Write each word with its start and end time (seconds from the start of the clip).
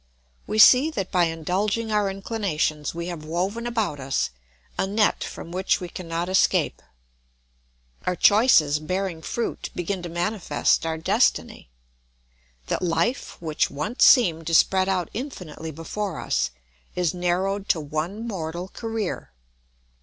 We 0.47 0.57
see 0.57 0.89
that 0.89 1.11
by 1.11 1.25
indulging 1.25 1.91
our 1.91 2.09
inclinations 2.09 2.95
we 2.95 3.05
have 3.05 3.23
woven 3.23 3.67
about 3.67 3.99
us 3.99 4.31
a 4.75 4.87
net 4.87 5.23
from 5.23 5.51
which 5.51 5.79
we 5.79 5.89
cannot 5.89 6.27
escape: 6.27 6.81
our 8.07 8.15
choices, 8.15 8.79
bearing 8.79 9.21
fruit, 9.21 9.69
begin 9.75 10.01
to 10.01 10.09
manifest 10.09 10.87
our 10.87 10.97
destiny. 10.97 11.69
That 12.65 12.81
life 12.81 13.37
which 13.39 13.69
once 13.69 14.03
seemed 14.03 14.47
to 14.47 14.55
spread 14.55 14.89
out 14.89 15.11
infinitely 15.13 15.69
before 15.69 16.19
us 16.19 16.49
is 16.95 17.13
narrowed 17.13 17.69
to 17.69 17.79
one 17.79 18.27
mortal 18.27 18.69
career. 18.69 19.29